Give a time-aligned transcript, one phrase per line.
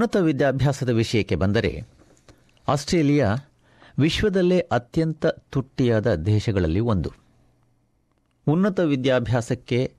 [0.00, 1.82] ಉನ್ನತ ವಿದ್ಯಾಭ್ಯಾಸದ ವಿಷಯಕ್ಕೆ ಬಂದರೆ
[2.68, 3.36] ಆಸ್ಟ್ರೇಲಿಯಾ
[3.98, 7.12] ವಿಶ್ವದಲ್ಲೇ ಅತ್ಯಂತ ತುಟ್ಟಿಯಾದ ದೇಶಗಳಲ್ಲಿ ಒಂದು.
[8.48, 9.94] ಉನ್ನತ ವಿದ್ಯಾಭ್ಯಾಸಕ್ಕೆ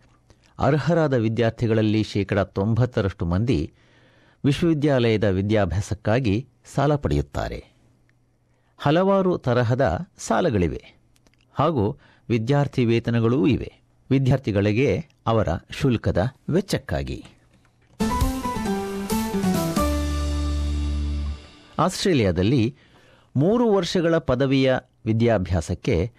[0.60, 3.74] ಅರ್ಹರಾದ ವಿದ್ಯಾರ್ಥಿಗಳಲ್ಲಿ ಶೇಕಡ ತೊಂಬತ್ತರಷ್ಟು ಮಂದಿ
[4.46, 7.66] ವಿಶ್ವವಿದ್ಯಾಲಯದ ವಿದ್ಯಾಭ್ಯಾಸಕ್ಕಾಗಿ ಸಾಲ ಪಡೆಯುತ್ತಾರೆ.
[8.78, 10.84] ಹಲವಾರು ತರಹದ ಸಾಲಗಳಿವೆ.
[11.54, 11.98] ಹಾಗೂ
[12.30, 13.74] ವಿದ್ಯಾರ್ಥಿ ವೇತನಗಳೂ ಇವೆ.
[14.12, 17.26] ವಿದ್ಯಾರ್ಥಿಗಳಿಗೆ ಅವರ ಶುಲ್ಕದ ವೆಚ್ಚಕ್ಕಾಗಿ.
[21.82, 22.76] ಆಸ್ಟ್ರೇಲಿಯಾದಲ್ಲಿ
[23.36, 26.12] ಮೂರು ವರ್ಷಗಳ ಪದವಿಯ ವಿದ್ಯಾಭ್ಯಾಸಕ್ಕೆ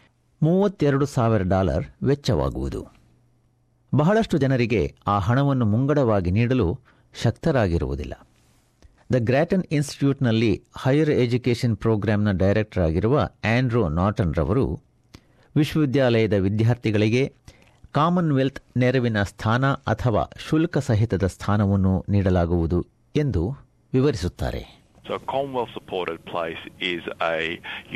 [0.43, 2.89] ಮೂವತ್ತೆರಡು ಸಾವಿರ ಡಾಲರ್ ವೆಚ್ಚವಾಗುವುದು.
[3.95, 6.81] ಬಹಳಷ್ಟು ಜನರಿಗೆ ಆ ಹಣವನ್ನು ಮುಂಗಡವಾಗಿ ನೀಡಲು
[7.23, 8.27] ಶಕ್ತರಾಗಿರುವುದಿಲ್ಲ.
[9.13, 14.81] ದ ಗ್ರ್ಯಾಟನ್ ಇನ್ಸ್ಟಿಟ್ಯೂಟ್ನಲ್ಲಿ ಹೈಯರ್ ಎಜುಕೇಷನ್ ಪ್ರೋಗ್ರಾಂನ ಡೈರೆಕ್ಟರ್ ಆಗಿರುವ ಆಂಡ್ರೋ ನಾಟನ್ ರವರು
[15.57, 17.35] ವಿಶ್ವವಿದ್ಯಾಲಯದ ವಿದ್ಯಾರ್ಥಿಗಳಿಗೆ
[17.93, 23.55] ಕಾಮನ್ವೆಲ್ತ್ ನೆರವಿನ ಸ್ಥಾನ ಅಥವಾ ಶುಲ್ಕ ಸಹಿತದ ಸ್ಥಾನವನ್ನು ನೀಡಲಾಗುವುದು ಎಂದು
[23.93, 24.82] ವಿವರಿಸುತ್ತಾರೆ.
[25.06, 27.38] So a Commonwealth supported place is a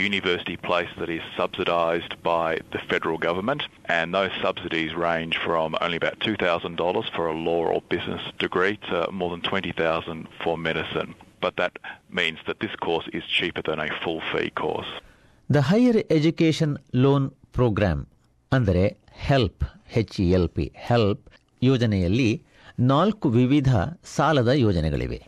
[0.02, 5.97] university place that is subsidised by the federal government and those subsidies range from only
[5.97, 11.11] about $2,000 for a law or business degree to more than 20000 for medicine.
[11.41, 11.73] But that
[12.11, 14.91] means that this course is cheaper than a full fee course.
[15.50, 18.00] The higher education loan program
[18.52, 18.83] ಅಂದರೆ
[19.27, 19.64] help
[19.95, 21.23] H E L P help
[21.61, 22.30] ಯೋಜನೆಯಲ್ಲಿ
[22.91, 23.72] ನಾಲ್ಕು ವಿವಿಧ
[24.16, 25.19] ಸಾಲದ ಯೋಜನೆಗಳಿವೆ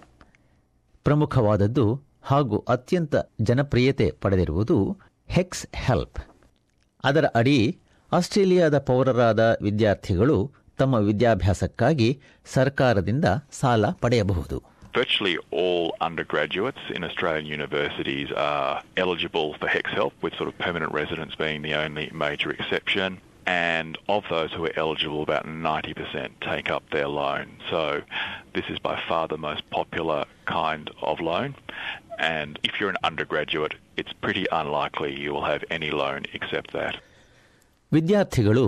[1.09, 1.87] ಪ್ರಮುಖವಾದದ್ದು
[2.23, 4.77] ಹಾಗೂ ಅತ್ಯಂತ ಜನಪ್ರಿಯತೆ ಪಡೆದಿರುವುದು
[5.29, 6.19] ಹೆಕ್ಸ್ ಹೆಲ್ಪ್
[7.05, 7.59] ಅದರ ಅಡಿ
[8.13, 10.37] ಆಸ್ಟ್ರೇಲಿಯಾದ ಪೌರರಾದ ವಿದ್ಯಾರ್ಥಿಗಳು
[10.79, 12.11] ತಮ್ಮ ವಿದ್ಯಾಭ್ಯಾಸಕ್ಕಾಗಿ
[12.57, 13.29] ಸರ್ಕಾರದಿಂದ
[13.61, 14.59] ಸಾಲ ಪಡೆಯಬಹುದು
[14.95, 20.93] Virtually all undergraduates in Australian universities are eligible for HEX help, with sort of permanent
[20.93, 23.11] residence being the only major exception.
[23.51, 27.47] And of those who are eligible, about 90% take up their loan.
[27.71, 27.81] So
[28.55, 31.51] this is by far the most popular kind of loan.
[32.33, 36.95] And if you're an undergraduate, it's pretty unlikely you will have any loan except that.
[37.93, 38.65] ವಿದ್ಯಾರ್ಥಿಗಳು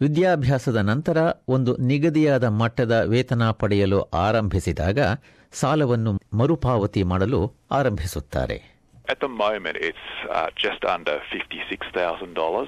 [0.00, 4.98] ವಿದ್ಯಾಭ್ಯಾಸದ ನಂತರ ಒಂದು ನಿಗದಿಯಾದ ಮಟ್ಟದ ವೇತನ ಪಡೆಯಲು ಆರಂಭಿಸಿದಾಗ
[5.52, 7.40] ಸಾಲವನ್ನು ಮರುಪಾವತಿ ಮಾಡಲು
[7.78, 8.58] ಆರಂಭಿಸುತ್ತಾರೆ
[9.12, 12.66] At the moment, it's uh, just under $56,000.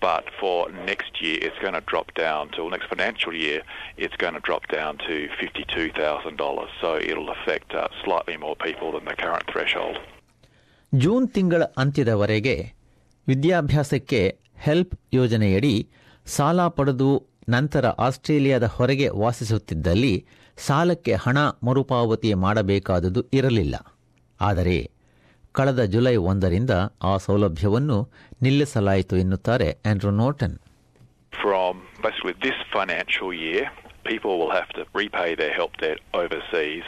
[0.00, 3.62] But for next year, it's going to drop down to, next financial year,
[3.96, 6.68] it's going to drop down to $52,000.
[6.80, 9.96] So it'll affect uh, slightly more people than the current threshold.
[10.92, 12.56] June ತಿಂಗಳ ಅಂತ್ಯದವರೆಗೆ
[13.26, 14.20] ವಿದ್ಯಾಭ್ಯಾಸಕ್ಕೆ
[14.56, 15.74] help ಯೋಜನೆಯಡಿ
[16.26, 17.08] ಸಾಲ ಪಡೆದು
[17.48, 20.14] ನಂತರ ಆಸ್ಟ್ರೇಲಿಯಾದ ಹೊರಗೆ ವಾಸಿಸುತ್ತಿದ್ದಲ್ಲಿ
[20.56, 23.76] ಸಾಲಕ್ಕೆ ಹಣ ಮರುಪಾವತಿ ಮಾಡಬೇಕಾದುದು ಇರಲಿಲ್ಲ
[24.40, 24.76] ಆದರೆ
[25.57, 26.73] ಕಳೆದ ಜುಲೈ ಒಂದರಿಂದ
[27.09, 27.97] ಆ ಸೌಲಭ್ಯವನ್ನು
[28.45, 30.57] ನಿಲ್ಲಿಸಲಾಯಿತು ಎನ್ನುತ್ತಾರೆ Andrew Norton
[31.43, 31.75] From
[32.05, 33.61] basically this financial year,
[34.11, 36.85] people will have to repay their help debt overseas,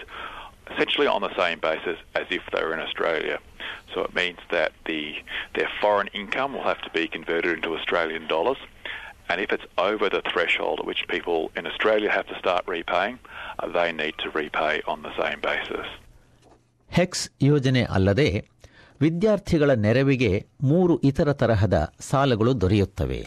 [0.71, 3.37] essentially on the same basis as if they were in Australia.
[3.93, 5.01] So it means that the
[5.55, 8.61] their foreign income will have to be converted into Australian dollars.
[9.29, 13.17] And if it's over the threshold at which people in Australia have to start repaying,
[13.59, 15.87] uh, they need to repay on the same basis.
[16.91, 18.29] HECS ಯೋಜನೆ ಅಲ್ಲದೆ
[19.01, 20.31] ವಿದ್ಯಾರ್ಥಿಗಳ ನೆರವಿಗೆ
[20.71, 21.77] ಮೂರು ಇತರ ತರಹದ
[22.09, 23.21] ಸಾಲಗಳು ದೊರೆಯುತ್ತವೆ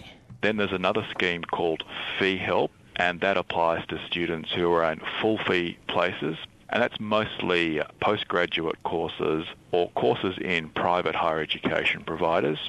[0.45, 1.83] Then there's another scheme called
[2.17, 2.71] Fee Help,
[3.07, 6.37] and that applies to students who are in full fee places.
[6.71, 7.63] And that's mostly
[8.01, 12.61] postgraduate courses or courses in private higher education providers.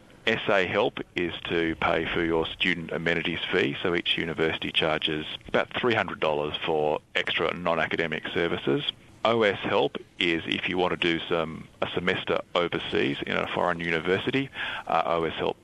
[0.44, 5.70] SA Help is to pay for your student amenities fee, so each university charges about
[5.72, 6.84] $300 for
[7.16, 8.84] extra non-academic services.
[9.25, 13.81] OS Help is if you want to do some a semester overseas in a foreign
[13.83, 14.45] university,
[14.87, 15.59] uh, OS Help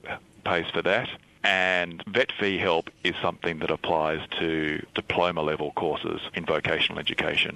[0.45, 1.07] pays for that.
[1.43, 4.47] And Vet Fee Help is something that applies to
[4.93, 7.53] diploma level courses in vocational education.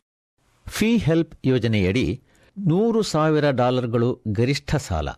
[0.66, 2.06] Fee help ಯೋಜನೆಯಡಿ
[2.58, 5.10] ನೂರು ಸಾವಿರ ಡಾಲರ್ಗಳು ಗರಿಷ್ಠ ಸಾಲ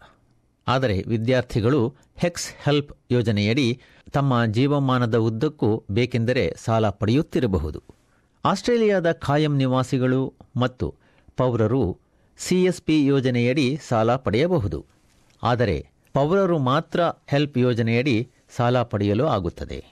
[0.68, 1.82] ಆದರೆ ವಿದ್ಯಾರ್ಥಿಗಳು
[2.16, 3.68] hex help ಯೋಜನೆಯಡಿ
[4.12, 7.80] ತಮ್ಮ ಜೀವಮಾನದ ಉದ್ದಕ್ಕೂ ಬೇಕೆಂದರೆ ಸಾಲ ಪಡೆಯುತ್ತಿರಬಹುದು
[8.46, 10.96] ಆಸ್ಟ್ರೇಲಿಯಾದ ಖಾಯಂ ನಿವಾಸಿಗಳು ಮತ್ತು
[11.38, 11.98] ಪೌರರು
[12.38, 14.86] ಸಿಎಸ್ಪಿ ಯೋಜನೆಯಡಿ ಸಾಲ ಪಡೆಯಬಹುದು.
[15.44, 19.86] ಆದರೆ ಪೌರರು ಮಾತ್ರ ಹೆಲ್ಪ್ ಯೋಜನೆಯಡಿ ಸಾಲ ಪಡೆಯಲು ಆಗುತ್ತದೆ.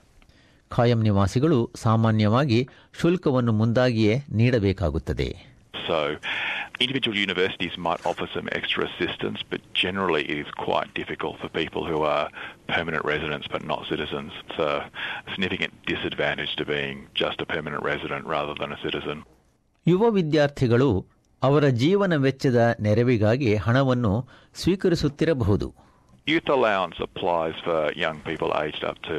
[0.70, 2.68] ಖಾಯಂ ನಿವಾಸಿಗಳು ಸಾಮಾನ್ಯವಾಗಿ
[3.02, 5.38] ಶುಲ್ಕವನ್ನು ಮುಂದಾಗಿಯೇ ನೀಡಬೇಕಾಗುತ್ತದೆ.
[6.80, 11.86] Individual universities might offer some extra assistance, but generally it is quite difficult for people
[11.86, 12.30] who are
[12.68, 14.32] permanent residents but not citizens.
[14.50, 14.90] It's a
[15.32, 19.20] significant disadvantage to being just a permanent resident rather than a citizen.
[19.88, 20.90] ಯುವ ವಿದ್ಯಾರ್ಥಿಗಳು
[21.42, 24.14] ಅವರ ಜೀವನ ವೆಚ್ಚದ ನೆರವಿಗಾಗಿ ಹಣವನ್ನು
[24.62, 25.70] ಸ್ವೀಕರಿಸುತ್ತಿರಬಹುದು
[26.28, 29.16] Youth allowance applies for young people aged up to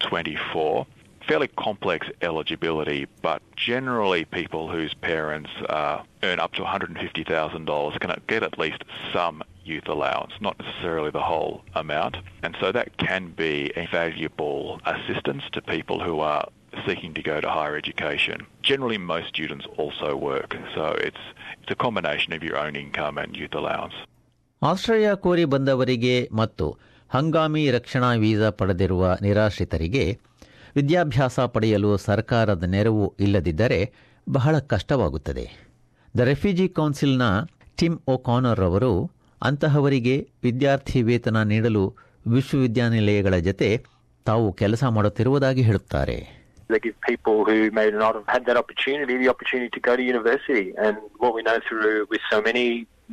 [0.00, 0.86] 24.
[1.27, 8.41] fairly complex eligibility, but generally people whose parents uh, earn up to $150,000 can get
[8.43, 12.17] at least some youth allowance, not necessarily the whole amount.
[12.41, 16.47] And so that can be a valuable assistance to people who are
[16.87, 18.37] seeking to go to higher education.
[18.63, 21.23] Generally, most students also work, so it's,
[21.61, 23.97] it's a combination of your own income and youth allowance.
[24.61, 26.65] ಆಶ್ರಯ ಕೋರಿ ಬಂದವರಿಗೆ ಮತ್ತು
[27.13, 30.05] ಹಂಗಾಮಿ ರಕ್ಷಣಾ visa ಪಡೆದಿರುವ ನಿರಾಶ್ರಿತರಿಗೆ
[30.76, 33.80] ವಿದ್ಯಾಭ್ಯಾಸ ಪಡೆಯಲು ಸರ್ಕಾರದ ನೆರವು ಇಲ್ಲದಿದ್ದರೆ
[34.26, 35.44] ಬಹಳ ಕಷ್ಟವಾಗುತ್ತದೆ
[36.14, 37.24] ದ ರೆಫ್ಯೂಜಿ ಕೌನ್ಸಿಲ್ನ
[37.78, 38.92] ಟಿಮ್ ಒಕಾನರ್ ಅವರು
[39.42, 41.84] ಅಂತಹವರಿಗೆ ವಿದ್ಯಾರ್ಥಿ ವೇತನ ನೀಡಲು
[42.26, 43.70] ವಿಶ್ವವಿದ್ಯಾನಿಲಯಗಳ ಜತೆ
[44.26, 46.18] ತಾವು ಕೆಲಸ ಮಾಡುತ್ತಿರುವುದಾಗಿ ಹೇಳುತ್ತಾರೆ
[46.70, 50.04] They give people who may not have had that opportunity the opportunity to go to
[50.04, 50.62] university.
[50.84, 52.64] And what we know through with so many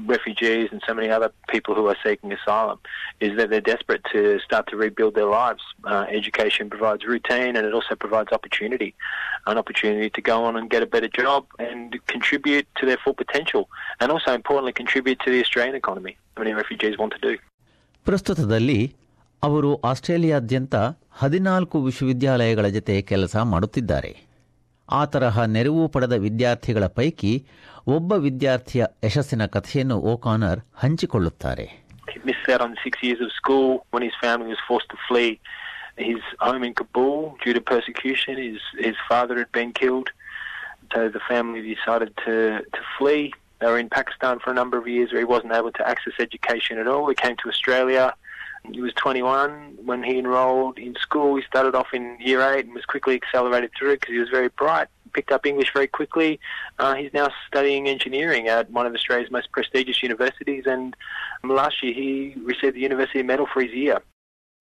[0.07, 2.79] refugees and so many other people who are seeking asylum
[3.21, 5.63] is that they're desperate to start to rebuild their lives.
[5.85, 8.91] Uh, education provides routine and it also provides opportunity,
[9.47, 13.15] an opportunity to go on and get a better job and contribute to their full
[13.15, 13.63] potential,
[14.01, 16.15] and also importantly contribute to the Australian economy.
[16.37, 17.35] Many refugees want to do.
[18.05, 18.81] ಪ್ರಸ್ತುತದಲ್ಲಿ
[19.43, 20.75] ಅವರು ಆಸ್ಟ್ರೇಲಿಯಾದ್ಯಂತ
[21.11, 24.11] ಹದಿನಾಲ್ಕು ವಿಶ್ವವಿದ್ಯಾಲಯಗಳ ಜತೆ ಕೆಲಸ ಮಾಡುತ್ತಿದ್ದಾರೆ
[24.91, 27.33] ಆ ತರಹ ನೆರವು ಪಡೆದ ವಿದ್ಯಾರ್ಥಿಗಳ ಪೈಕಿ
[27.97, 31.67] ಒಬ್ಬ ವಿದ್ಯಾರ್ಥಿಯ ಯಶಸ್ಸಿನ ಕಥೆಯನ್ನು ಓಕಾನರ್ ಹಂಚಿಕೊಳ್ಳುತ್ತಾರೆ
[32.13, 35.31] He missed out on six years of school when his family was forced to flee
[36.11, 38.35] his home in Kabul due to persecution.
[38.47, 40.09] His his father had been killed,
[40.93, 42.35] so the family decided to
[42.77, 43.25] to flee.
[43.61, 46.17] They were in Pakistan for a number of years where he wasn't able to access
[46.27, 47.05] education at all.
[47.09, 48.05] He came to Australia.
[48.66, 49.52] He was 21
[49.84, 51.36] when he enrolled in school.
[51.36, 54.50] He started off in year eight and was quickly accelerated through because he was very
[54.56, 54.88] bright.
[55.14, 56.30] Picked up English very quickly.
[56.80, 60.96] Uh, he's now studying engineering at one of Australia's most prestigious universities, and
[61.54, 62.10] last year he
[62.46, 64.00] received the University Medal for his year.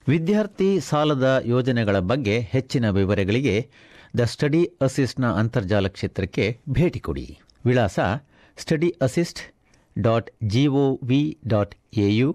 [0.07, 3.57] ವಿದ್ಯಾರ್ಥಿ ಸಾಲದ ಯೋಜನೆಗಳ ಬಗ್ಗೆ ಹೆಚ್ಚಿನ ವಿವರಗಳಿಗೆ
[4.15, 6.45] the study ಅಸಿಸ್ಟ್ನ ಅಂತರ್ಜಾಲ ಕ್ಷೇತ್ರಕ್ಕೆ
[6.77, 7.27] ಭೇಟಿ ಕೊಡಿ
[7.65, 7.99] ವಿಳಾಸ
[8.59, 9.43] study assist
[9.97, 11.21] dot G O V
[11.53, 11.75] dot
[12.07, 12.31] A U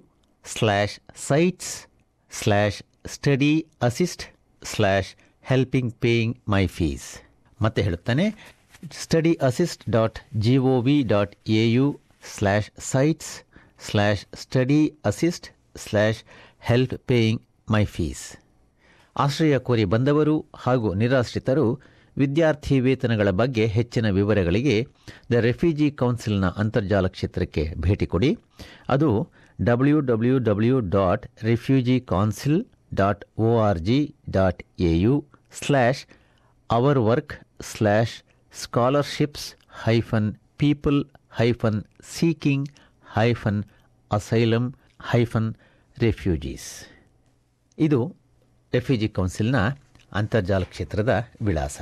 [0.46, 0.96] slash
[1.28, 1.72] sites
[2.32, 4.24] slash study assist
[4.62, 5.10] slash
[5.44, 7.08] helping paying my fees
[7.62, 8.26] ಮತ್ತೆ ಹೇಳುತ್ತಾನೆ
[8.94, 11.86] study assist dot G O V dot A U
[12.38, 13.32] slash sites
[13.80, 16.22] slash study assist slash
[16.60, 17.42] help paying
[17.72, 18.24] my fees
[19.16, 21.68] ಆಶ್ರಯ ಕೋರಿ ಬಂದವರು ಹಾಗೂ ನಿರಾಶ್ರಿತರು
[22.18, 24.76] ವಿದ್ಯಾರ್ಥಿ ವೇತನಗಳ ಬಗ್ಗೆ ಹೆಚ್ಚಿನ ವಿವರಗಳಿಗೆ
[25.32, 28.30] ದ ರೆಫ್ಯೂಜಿ ಕೌನ್ಸಿಲ್ನ ಅಂತರ್ಜಾಲ ಕ್ಷೇತ್ರಕ್ಕೆ ಭೇಟಿ ಕೊಡಿ.
[28.90, 29.10] ಅದು
[29.60, 32.60] W W W dot refugee council
[32.94, 34.00] dot O R G
[34.30, 35.14] dot A U
[35.60, 36.02] slash
[36.70, 38.16] our work slash
[38.54, 39.48] scholarships
[39.84, 41.00] hyphen people
[41.32, 41.80] hyphen
[42.10, 42.68] seeking
[43.16, 43.62] hyphen
[44.12, 44.68] asylum
[45.12, 45.50] hyphen
[45.98, 46.68] refugees
[47.78, 48.00] ಇದು
[48.74, 49.58] ರೆಫ್ಯೂಜಿ ಕೌನ್ಸಿಲ್ನ
[50.12, 51.78] ಅಂತರ್ಜಾಲ ಕ್ಷೇತ್ರದ ವಿಳಾಸ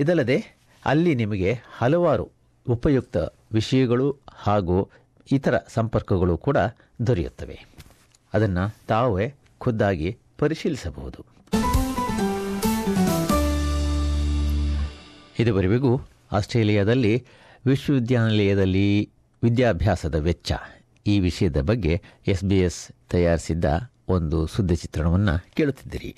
[0.00, 0.38] ಇದಲ್ಲದೆ
[0.82, 2.26] ಅಲ್ಲಿ ನಿಮಗೆ ಹಲವಾರು
[2.66, 3.16] ಉಪಯುಕ್ತ
[3.52, 4.78] ವಿಷಯಗಳು ಹಾಗೂ
[5.32, 6.56] ಇತರ ಸಂಪರ್ಕಗಳು ಕೂಡ
[7.06, 7.66] ದೊರೆಯುತ್ತವೆ.
[8.34, 11.24] ಅದನ್ನು ತಾವೇ ಖುದ್ದಾಗಿ ಪರಿಶೀಲಿಸಬಹುದು.
[15.38, 16.00] ಇದುವರೆಗೂ
[16.32, 17.24] ಆಸ್ಟ್ರೇಲಿಯಾದಲ್ಲಿ
[17.66, 19.10] ವಿಶ್ವವಿದ್ಯಾನಿಲಯದಲ್ಲಿ
[19.42, 20.52] ವಿದ್ಯಾಭ್ಯಾಸದ ವೆಚ್ಚ.
[21.06, 22.62] ಈ ವಿಷಯದ ಬಗ್ಗೆ ಎಸ್ ಬಿ
[23.10, 23.64] ತಯಾರಿಸಿದ್ದ
[24.08, 26.16] ಒಂದು ಸುದ್ದಿ ಚಿತ್ರಣವನ್ನು ಕೇಳುತ್ತಿದ್ದೀರಿ.